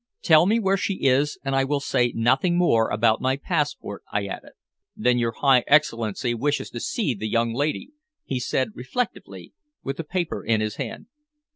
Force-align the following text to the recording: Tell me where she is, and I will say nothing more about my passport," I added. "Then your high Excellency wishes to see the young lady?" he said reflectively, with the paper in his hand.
Tell 0.23 0.47
me 0.47 0.59
where 0.59 0.77
she 0.77 1.03
is, 1.05 1.37
and 1.45 1.55
I 1.55 1.63
will 1.63 1.79
say 1.79 2.11
nothing 2.15 2.57
more 2.57 2.89
about 2.89 3.21
my 3.21 3.35
passport," 3.37 4.01
I 4.11 4.25
added. 4.25 4.53
"Then 4.95 5.19
your 5.19 5.33
high 5.33 5.63
Excellency 5.67 6.33
wishes 6.33 6.71
to 6.71 6.79
see 6.79 7.13
the 7.13 7.29
young 7.29 7.53
lady?" 7.53 7.91
he 8.23 8.39
said 8.39 8.69
reflectively, 8.73 9.53
with 9.83 9.97
the 9.97 10.03
paper 10.03 10.43
in 10.43 10.59
his 10.59 10.77
hand. 10.77 11.05